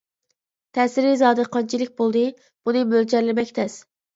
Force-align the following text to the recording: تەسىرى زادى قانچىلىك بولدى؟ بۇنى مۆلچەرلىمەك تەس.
تەسىرى 0.77 1.11
زادى 1.19 1.45
قانچىلىك 1.57 1.93
بولدى؟ 2.01 2.25
بۇنى 2.69 2.85
مۆلچەرلىمەك 2.95 3.57
تەس. 3.61 3.79